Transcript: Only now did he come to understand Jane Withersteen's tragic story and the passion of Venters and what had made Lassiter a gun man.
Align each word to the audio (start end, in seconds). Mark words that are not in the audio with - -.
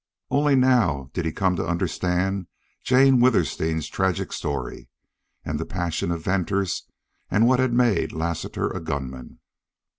Only 0.31 0.55
now 0.55 1.11
did 1.13 1.25
he 1.25 1.31
come 1.31 1.55
to 1.57 1.63
understand 1.67 2.47
Jane 2.83 3.19
Withersteen's 3.19 3.87
tragic 3.87 4.33
story 4.33 4.89
and 5.45 5.59
the 5.59 5.63
passion 5.67 6.09
of 6.09 6.23
Venters 6.23 6.89
and 7.29 7.47
what 7.47 7.59
had 7.59 7.71
made 7.71 8.11
Lassiter 8.11 8.67
a 8.71 8.79
gun 8.79 9.11
man. 9.11 9.39